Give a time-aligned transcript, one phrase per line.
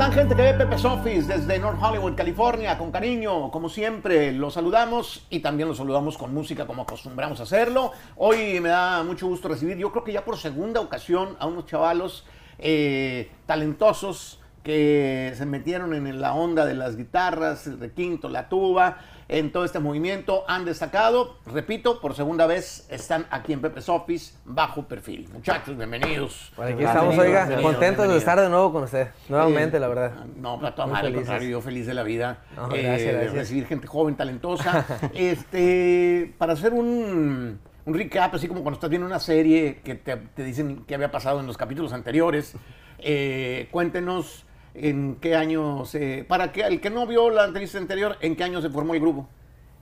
[0.00, 2.78] están gente que ve Pepe's Office desde North Hollywood, California?
[2.78, 7.42] Con cariño, como siempre, los saludamos y también los saludamos con música como acostumbramos a
[7.42, 7.92] hacerlo.
[8.16, 11.66] Hoy me da mucho gusto recibir, yo creo que ya por segunda ocasión, a unos
[11.66, 12.24] chavalos
[12.58, 18.96] eh, talentosos que se metieron en la onda de las guitarras, el requinto, la tuba,
[19.30, 24.34] en todo este movimiento, han destacado, repito, por segunda vez están aquí en Pepe's Office,
[24.44, 25.28] bajo perfil.
[25.32, 26.52] Muchachos, bienvenidos.
[26.58, 30.24] Aquí estamos, oiga, contentos de estar de nuevo con usted, nuevamente, la verdad.
[30.36, 32.42] No, para todo mal, al contrario, yo feliz de la vida.
[32.56, 34.84] No, eh, gracias, recibir gente joven, talentosa.
[35.14, 40.16] este, para hacer un, un recap, así como cuando estás viendo una serie que te,
[40.16, 42.56] te dicen qué había pasado en los capítulos anteriores,
[42.98, 46.24] eh, cuéntenos en qué año se...
[46.28, 49.00] Para que el que no vio la entrevista anterior, ¿en qué año se formó el
[49.00, 49.28] grupo?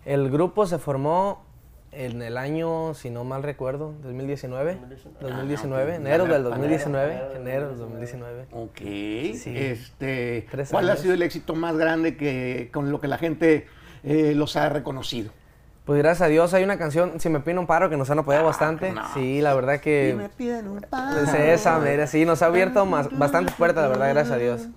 [0.04, 1.44] El grupo se formó
[1.92, 4.78] en el año, si no mal recuerdo, 2019.
[5.20, 7.20] 2019, Ah, enero del Enero, 2019.
[7.36, 8.46] Enero del 2019.
[8.52, 8.78] Ok.
[9.36, 9.52] Sí.
[9.56, 13.66] Este, ¿Cuál ha sido el éxito más grande que con lo que la gente
[14.04, 15.30] eh, los ha reconocido?
[15.88, 18.18] Pues gracias a Dios hay una canción, Si me pide un paro, que nos han
[18.18, 18.92] apoyado bastante.
[18.92, 19.02] no.
[19.14, 20.30] Sí, la verdad Y me que...
[20.36, 24.34] piden un Es esa, mira, sí, nos ha abierto más, bastantes puertas, la verdad, gracias
[24.34, 24.68] a Dios.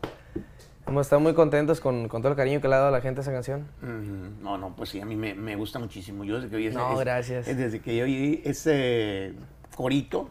[0.88, 3.02] Hemos estado muy contentos con, con todo el cariño que le ha dado a la
[3.02, 3.68] gente a esa canción.
[3.82, 4.42] Ujú.
[4.42, 6.24] No, no, pues sí, a mí me, me gusta muchísimo.
[6.24, 7.46] Yo desde que oí ese, No, gracias.
[7.46, 9.34] es desde que yo oí ese
[9.76, 10.30] corito,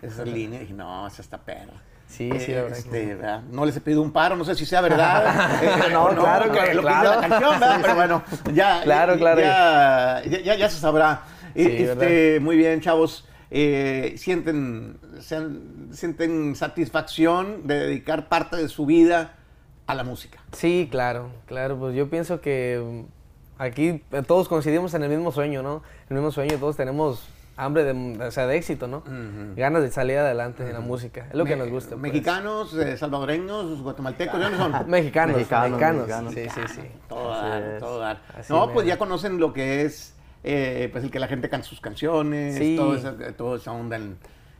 [0.00, 1.74] esa línea, dije, no, esa está perra.
[2.10, 3.42] Sí, sí, la verdad que Este, ¿verdad?
[3.52, 5.60] No les he pedido un paro, no sé si sea verdad.
[5.62, 7.20] Eh, No, claro, que claro, lo que dice claro.
[7.20, 7.78] la canción, ¿verdad?
[7.82, 8.22] Pero bueno,
[8.52, 9.40] ya, Claro, claro.
[9.40, 11.22] Ya, ya, ya- se sabrá.
[11.54, 13.26] Sí, este, muy bien, chavos.
[13.52, 19.34] Eh, sienten, sean- sienten satisfacción de dedicar parte de su vida
[19.86, 20.38] a la música.
[20.52, 21.76] Sí, claro, claro.
[21.78, 23.04] Pues yo pienso que
[23.58, 25.82] aquí eh, todos coincidimos en el mismo sueño, ¿no?
[26.08, 27.28] El mismo sueño, todos tenemos
[27.64, 29.02] hambre de, o sea, de éxito, ¿no?
[29.56, 31.26] Ganas de salir adelante en la música.
[31.28, 31.90] Es lo que nos gusta.
[31.90, 32.02] pues.
[32.02, 34.72] Mexicanos, eh, salvadoreños, guatemaltecos, ¿de dónde son?
[34.90, 36.06] Mexicanos, Mexicanos, mexicanos.
[36.08, 36.34] mexicanos.
[36.34, 36.88] Sí, sí, sí.
[37.08, 37.78] Todo Así dar, es.
[37.80, 38.22] todo dar.
[38.36, 38.72] Así No, mero.
[38.74, 42.56] pues ya conocen lo que es, eh, pues el que la gente canta sus canciones,
[42.56, 42.76] Sí.
[42.76, 44.16] toda, esa, toda esa onda en,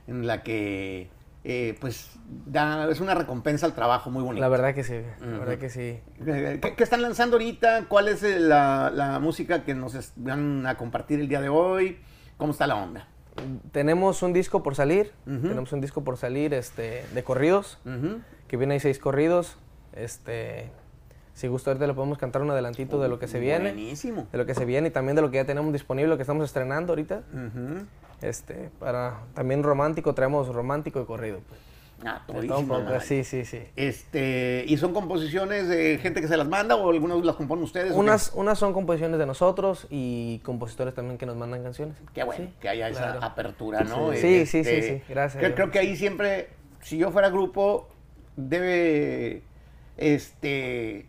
[0.06, 1.08] en la que,
[1.44, 2.10] eh, pues,
[2.46, 4.42] da, es una recompensa al trabajo muy bonito.
[4.42, 5.98] La verdad que sí, la verdad que sí.
[6.26, 7.86] Eh, ¿Qué, qué están lanzando ahorita?
[7.88, 11.98] ¿Cuál es eh, la, la música que nos van a compartir el día de hoy?
[12.40, 13.06] ¿Cómo está la onda?
[13.70, 17.78] Tenemos un disco por salir, tenemos un disco por salir este, de corridos,
[18.48, 19.58] que viene ahí seis corridos.
[19.92, 20.70] Este,
[21.34, 23.72] si gusta ahorita le podemos cantar un adelantito de lo que se viene.
[23.72, 24.26] Buenísimo.
[24.32, 26.22] De lo que se viene y también de lo que ya tenemos disponible, lo que
[26.22, 27.22] estamos estrenando ahorita.
[28.22, 31.40] Este, para también romántico, traemos romántico y corrido.
[31.46, 31.60] Pues.
[32.04, 32.22] Ah,
[32.66, 33.00] madre.
[33.00, 33.60] sí, sí, sí.
[33.76, 37.92] Este, ¿Y son composiciones de gente que se las manda o algunas las componen ustedes?
[37.92, 41.96] Unas, unas son composiciones de nosotros y compositores también que nos mandan canciones.
[42.14, 43.24] Qué bueno Sí, que haya esa claro.
[43.24, 44.12] apertura, ¿no?
[44.12, 46.48] Sí, sí, sí, Este, sí, gracias creo que ahí siempre,
[46.80, 47.88] si yo fuera grupo,
[48.36, 49.42] debe,
[49.98, 51.06] este,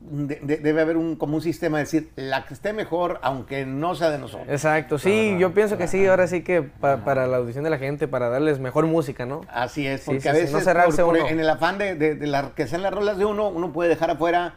[0.00, 3.66] de- de- debe haber un, como un sistema de decir, la que esté mejor, aunque
[3.66, 4.48] no sea de nosotros.
[4.48, 7.78] Exacto, sí, yo pienso que sí, ahora sí que pa- para la audición de la
[7.78, 9.40] gente, para darles mejor música, ¿no?
[9.48, 11.28] Así es, Sí, porque sí, a sí, veces no cerrarse por- por- uno.
[11.28, 13.90] en el afán de, de- de la- que sean las rolas de uno, uno puede
[13.90, 14.54] dejar afuera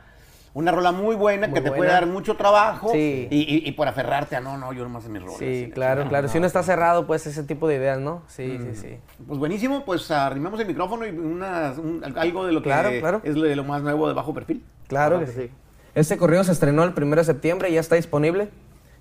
[0.53, 3.27] una rola muy buena Muy que te puede dar mucho trabajo Sí.
[3.31, 5.37] y, y- y por aferrarte a no, no, yo nomás en mis rolas.
[5.39, 6.27] Sí, la claro, claro.
[6.27, 8.23] Si uno está cerrado, pues ese tipo de ideas, ¿no?
[8.27, 8.97] Sí, sí, sí.
[9.27, 13.21] Pues buenísimo, pues arrimamos el micrófono y una, un- algo de lo que Claro, claro.
[13.23, 14.63] es lo, de lo más nuevo de Bajo Perfil.
[14.87, 15.49] Claro que sí.
[15.95, 18.49] Este correo se estrenó el 1 de septiembre y ya está disponible.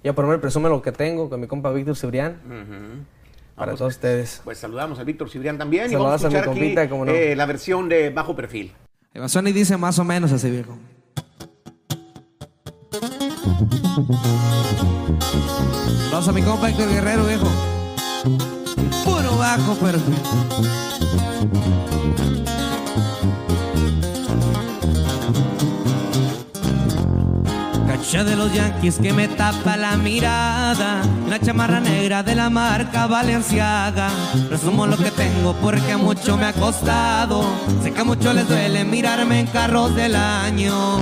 [0.02, 2.38] Ya por menos presume lo que tengo con mi compa Víctor Cibrián.
[3.54, 4.40] Para pues, todos ustedes.
[4.44, 7.12] Pues saludamos a Víctor Cibrián también y vamos a a mi escuchar aquí no.
[7.12, 8.72] eh, la versión de Bajo Perfil.
[9.12, 10.78] El Basoni dice más o menos así, viejo.
[16.10, 17.48] Saludos a mi compa Héctor Guerrero, viejo.
[19.04, 20.14] Puro bajo perfil.
[27.86, 33.06] Cacha de los yankees que me tapa la mirada La chamarra negra de la marca
[33.06, 34.10] Valenciaga
[34.48, 37.44] Resumo lo que tengo porque mucho me ha costado
[37.82, 41.00] Sé que a muchos les duele mirarme en carros del año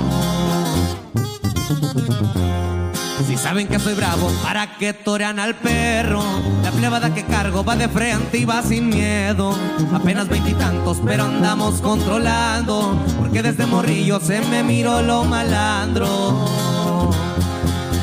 [3.29, 6.23] si saben que soy bravo, ¿para que torean al perro?
[6.63, 9.55] La plebada que cargo va de frente y va sin miedo.
[9.93, 12.97] Apenas veintitantos, pero andamos controlando.
[13.19, 16.09] Porque desde morrillo se me miró lo malandro.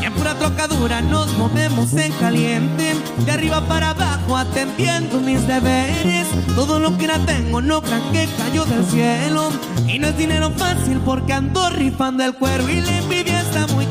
[0.00, 2.94] Y en pura trocadura nos movemos en caliente.
[3.24, 6.28] De arriba para abajo atendiendo mis deberes.
[6.54, 9.50] Todo lo que la tengo no crean que cayó del cielo.
[9.88, 12.68] Y no es dinero fácil porque ando rifando el cuero.
[12.68, 13.35] Y la envidia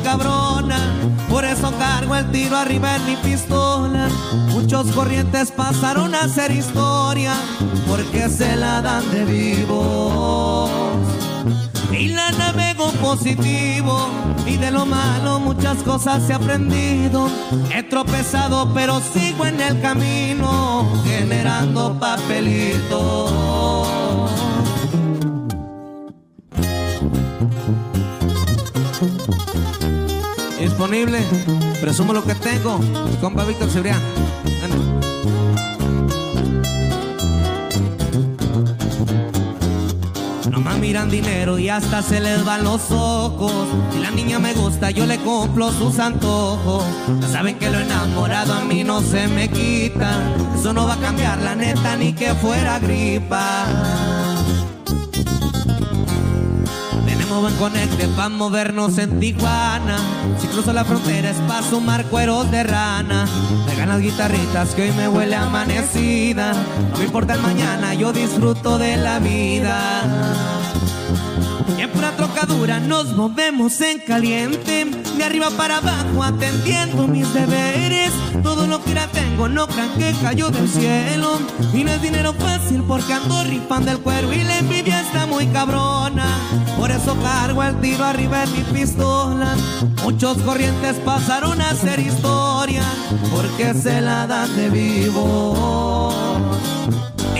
[0.06, 0.78] cabrona.
[1.28, 4.08] Por eso cargo el tiro arriba en mi pistola.
[4.50, 7.34] Muchos corrientes pasaron a ser historia.
[7.88, 10.70] Porque se la dan de vivos.
[11.92, 14.08] y la navego positivo
[14.44, 17.28] y de lo malo muchas cosas he aprendido.
[17.74, 23.56] He tropezado pero sigo en el camino generando papelitos.
[30.76, 31.20] Disponible,
[31.80, 33.98] presumo lo que tengo, mi compa Víctor Cebrián.
[40.50, 43.50] Nomás miran dinero y hasta se les van los ojos.
[43.90, 46.84] Si la niña me gusta, yo le cumplo sus antojos.
[47.22, 50.12] Ya saben que lo enamorado a mí no se me quita.
[50.58, 53.64] Eso no va a cambiar la neta ni que fuera gripa.
[57.58, 59.98] Conecte pa' movernos en Tijuana.
[60.40, 63.26] Si cruzo la frontera es pa' sumar cueros de rana.
[63.66, 66.52] Me las guitarritas que hoy me huele amanecida.
[66.90, 69.78] No me importa el mañana, yo disfruto de la vida.
[71.78, 74.86] Y en pura trocadura nos movemos en caliente,
[75.16, 78.12] de arriba para abajo atendiendo mis deberes.
[78.42, 81.38] Todo lo que la tengo no crean que cayó del cielo.
[81.74, 85.46] Y no es dinero fácil porque ando rifando el cuero y la envidia está muy
[85.48, 86.26] cabrona.
[86.76, 89.54] Por eso cargo el tiro arriba de mi pistola.
[90.02, 92.82] Muchos corrientes pasaron a ser historia
[93.34, 96.12] porque se la dan de vivo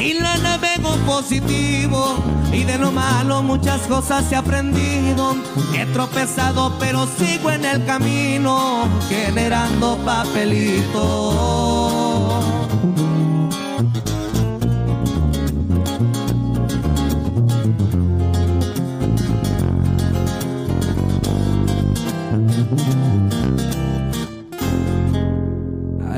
[0.01, 2.17] y la navego positivo
[2.53, 5.37] y de lo malo muchas cosas he aprendido.
[5.75, 10.97] He tropezado pero sigo en el camino generando papelitos.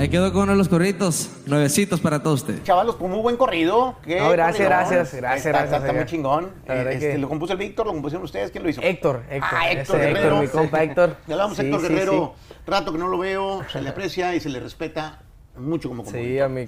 [0.09, 1.29] Ahí quedó con uno de los corritos.
[1.45, 2.63] Nuevecitos para todos ustedes.
[2.65, 3.97] Chavalos, pues muy buen corrido.
[4.03, 6.51] Qué No, gracias, gracias, gracias, Está, gracias, está muy chingón.
[6.67, 7.85] La Este, que- ¿Lo compuso el Víctor?
[7.85, 8.51] ¿Lo compusieron ustedes?
[8.51, 8.81] ¿Quién lo hizo?
[8.81, 9.51] Héctor, Héctor.
[9.53, 10.41] Ah, Héctor Guerrero.
[10.41, 11.17] mi compa Héctor.
[11.27, 12.35] Le hablamos Sí, Héctor sí, Guerrero.
[12.67, 15.21] Rato que no lo veo, se le aprecia y se le respeta
[15.59, 16.27] mucho como compositor.
[16.27, 16.67] Sí, a mí,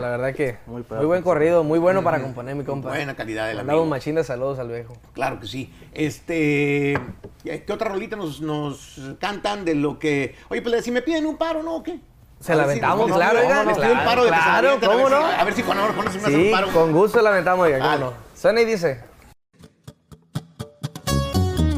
[0.00, 2.90] la verdad que muy, buen corrido, muy bueno para componer mi compa.
[2.90, 3.90] Buena calidad del Mandamos amigo.
[3.90, 4.96] machín de saludos al viejo.
[5.12, 5.74] Claro que sí.
[5.92, 6.96] Este,
[7.42, 10.36] ¿qué otra rolita nos, nos cantan de lo que...
[10.50, 11.74] Oye, pues si me piden un paro, ¿no?
[11.78, 11.98] ¿O qué?
[12.40, 15.26] Se la si- aventamos, claro, pido un claro, paro de claro, ver ¿cómo si- no?
[15.26, 16.68] A ver si Juan Abraham se me hace Sí, un paro.
[16.72, 18.04] con gusto la aventamos, oiga, cómo Dale.
[18.04, 18.12] no.
[18.40, 19.00] Suena y dice.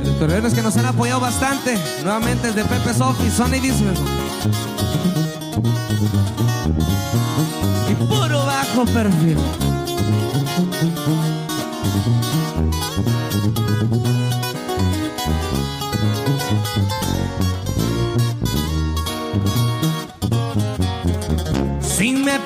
[0.08, 1.78] Los que nos han apoyado bastante.
[2.02, 3.84] Nuevamente desde Pepe Sofi, Sony dice.
[7.88, 9.38] Y puro bajo perfil.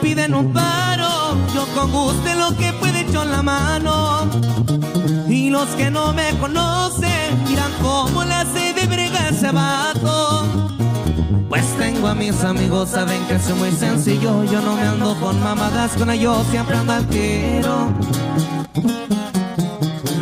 [0.01, 4.31] Piden un paro, yo con gusto en lo que puede echar la mano.
[5.29, 10.47] Y los que no me conocen dirán cómo la hace de brega ese vato.
[11.49, 14.45] Pues tengo a mis amigos, saben que soy muy sencillo.
[14.45, 17.89] Yo no me ando con mamadas, con ellos siempre ando al tiro.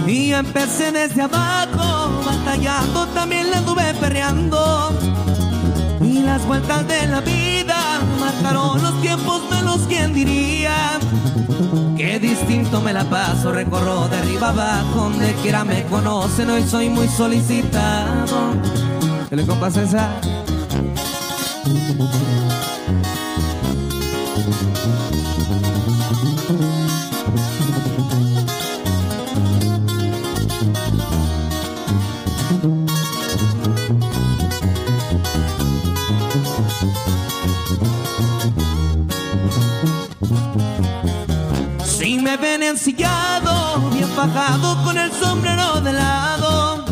[0.06, 4.90] Y empecé desde abajo, batallando, también la anduve perreando.
[6.24, 10.98] Las vueltas de la vida marcaron los tiempos malos, ¿quién diría?
[11.96, 16.88] Qué distinto me la paso, recorro de arriba abajo, donde quiera me conocen, hoy soy
[16.88, 18.54] muy solicitado.
[19.28, 20.20] ¿Qué le compa César?
[42.40, 46.84] Ven ensillado, bien fajado con el sombrero de lado.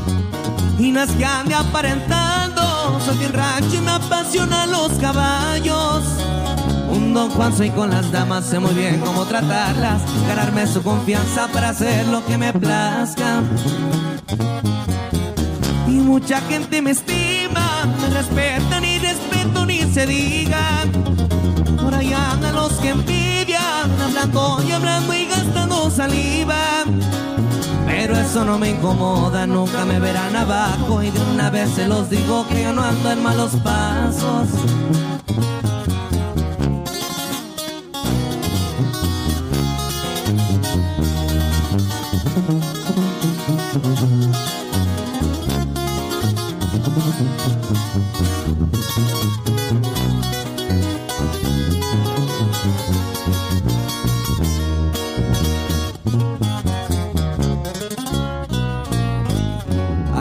[0.78, 6.04] Y no es que ande aparentando, soy bien rancho y me apasionan los caballos.
[6.90, 11.48] Un don Juan soy con las damas, sé muy bien cómo tratarlas, ganarme su confianza
[11.48, 13.42] para hacer lo que me plazca.
[15.86, 20.92] Y mucha gente me estima, me respetan y respeto ni se digan.
[21.82, 25.17] Por ahí andan los que envidian, hablando y hablando
[25.98, 26.84] saliva.
[27.84, 31.02] Pero eso no me incomoda, nunca me verán abajo.
[31.02, 34.48] Y de una vez se los digo que yo no ando en malos pasos.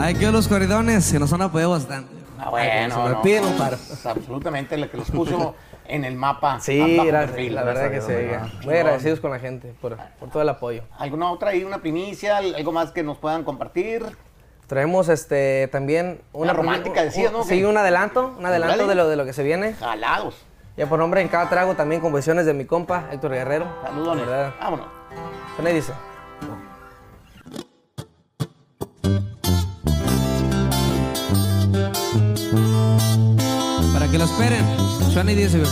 [0.08, 2.10] Hay que los corridones se nos han apoyado bastante.
[2.38, 3.76] Ah, bueno, se me no, piden no, un paro.
[3.76, 5.54] es absolutamente lo que los puso
[5.86, 6.60] en el mapa.
[6.60, 8.64] Sí, gracias, perfil, la verdad que gracias sí.
[8.64, 10.84] Muy agradecidos con la gente por, por todo el apoyo.
[10.96, 14.02] ¿Alguna otra ahí, una primicia, algo más que nos puedan compartir?
[14.66, 17.44] Traemos este también Una romántica, decías, ¿no?
[17.44, 19.74] Sí, un adelanto, un adelanto de lo, de lo que se viene.
[19.74, 20.36] Jalados.
[20.78, 23.66] Ya por nombre en cada trago también composiciones de mi compa Héctor Guerrero.
[23.82, 24.54] ¿Verdad?
[24.58, 24.86] Vámonos.
[25.56, 25.92] Suena y dice.
[34.18, 34.64] Lo esperen.
[35.12, 35.62] Suena dice.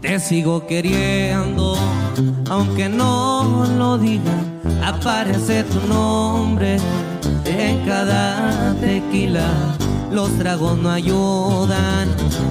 [0.00, 1.76] Te sigo queriendo,
[2.50, 4.22] aunque no lo diga.
[4.84, 6.78] Aparece tu nombre
[7.44, 9.48] en cada tequila.
[10.10, 12.08] Los tragos no ayudan,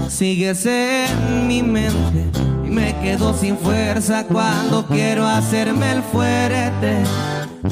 [0.09, 2.31] sigues en mi mente
[2.71, 7.03] me quedo sin fuerza cuando quiero hacerme el fuerte.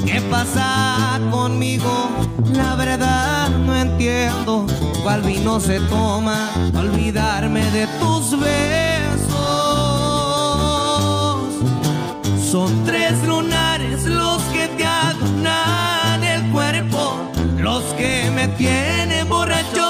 [0.04, 1.90] ¿Qué pasa conmigo?
[2.52, 4.66] La verdad no entiendo
[5.02, 9.40] cuál vino se toma olvidarme de tus besos.
[12.50, 17.14] Son tres lunares los que te adornan el cuerpo,
[17.58, 19.89] los que me tienen borracho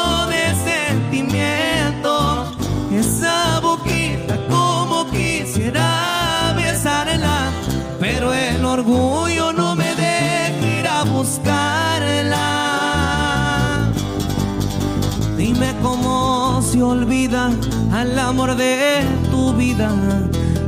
[17.93, 19.91] al amor de tu vida.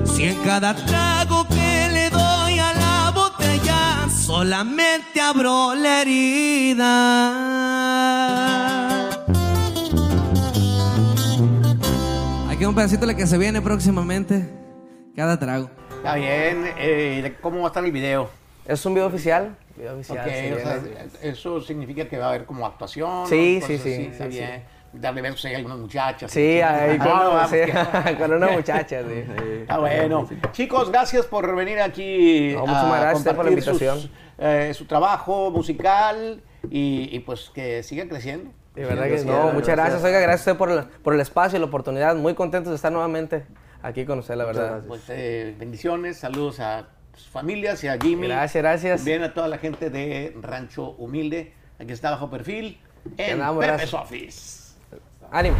[0.04, 7.28] Si en cada trago que le doy a la botella solamente abro la herida.
[12.50, 14.48] Aquí un pedacito de lo que se viene próximamente.
[15.14, 15.68] Cada trago.
[15.96, 16.70] Está bien.
[16.78, 18.30] eh, ¿de ¿Cómo va a estar el video?
[18.64, 19.56] Es un video oficial.
[19.76, 20.18] Video oficial.
[20.18, 20.80] Ok, se o sea,
[21.22, 23.26] eso significa que va a haber como actuación.
[23.28, 23.66] Sí, ¿no?
[23.66, 24.30] sí, sí, así, sí, está sí.
[24.30, 24.62] bien.
[24.94, 26.30] Darle besos ahí a algunas muchachas.
[26.30, 29.24] Sí, ahí con, vamos, sí, que- con una muchacha, sí.
[29.62, 30.28] Está bueno.
[30.52, 34.10] Chicos, gracias por venir aquí No, a muchísimas gracias por la sus, invitación.
[34.38, 38.50] eh, su trabajo musical y, y, pues que siga creciendo.
[38.74, 41.56] De verdad que no, muchas gracias, oiga, gracias a usted por, el- por el espacio
[41.56, 42.14] y la oportunidad.
[42.16, 43.44] Muy contentos de estar nuevamente
[43.82, 44.82] aquí con usted, la verdad.
[44.86, 48.28] Pues eh, bendiciones, saludos a sus familias y a Jimmy.
[48.28, 49.04] Gracias, gracias.
[49.04, 51.52] Bien a toda la gente de Rancho Humilde.
[51.78, 52.78] Aquí está bajo perfil
[53.16, 53.94] en Pepe's gracias.
[53.94, 54.61] Office.
[55.32, 55.56] ânimo!